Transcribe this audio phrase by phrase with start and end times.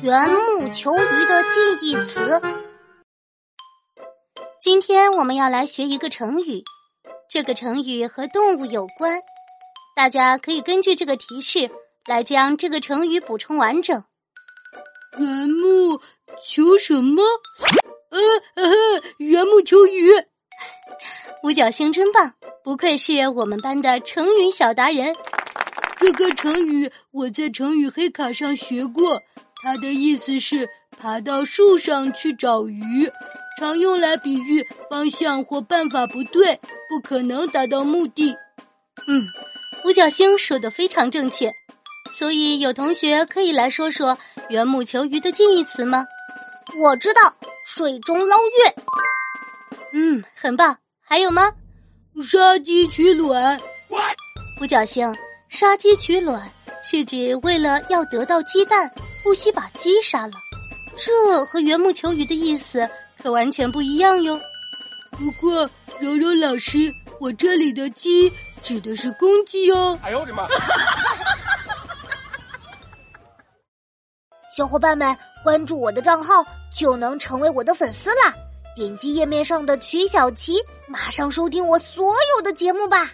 [0.00, 2.40] 缘木求鱼的近义词。
[4.60, 6.62] 今天我们要来学一个成语，
[7.28, 9.20] 这个成语和动物有关，
[9.96, 11.68] 大家可以根据这个提示
[12.06, 14.04] 来将这个成语补充完整。
[15.18, 16.00] 缘木
[16.44, 17.22] 求什么？
[18.10, 18.18] 呃
[18.54, 20.12] 呃，缘木求鱼。
[21.42, 25.12] 五角星真棒，不愧是我们班的成语小达人。
[25.98, 29.20] 这个成语我在成语黑卡上学过。
[29.62, 30.68] 它的意思是
[30.98, 33.10] 爬到树上去找鱼，
[33.58, 38.36] 常用来比喻方向或办法不对，不可能达到目的。
[39.06, 39.26] 嗯，
[39.84, 41.50] 五角星说的非常正确，
[42.12, 44.16] 所以有同学可以来说说
[44.48, 46.06] 缘木求鱼的近义词吗？
[46.82, 47.20] 我知道，
[47.66, 48.74] 水中捞月。
[49.94, 50.76] 嗯，很棒。
[51.00, 51.50] 还有吗？
[52.22, 53.58] 杀鸡取卵。
[54.60, 55.12] 五角星，
[55.48, 56.46] 杀鸡取卵
[56.84, 58.90] 是指为了要得到鸡蛋。
[59.22, 60.32] 不惜把鸡杀了，
[60.96, 62.88] 这和缘木求鱼的意思
[63.22, 64.40] 可完全不一样哟。
[65.12, 69.98] 不过柔柔老师，我这里的鸡指的是公鸡哦。
[70.02, 70.48] 哎呦我的妈！
[74.56, 76.44] 小伙伴们关注我的账号
[76.74, 78.34] 就能成为我的粉丝啦！
[78.74, 80.54] 点击页面上的曲小琪，
[80.86, 83.10] 马上收听我所有的节目吧。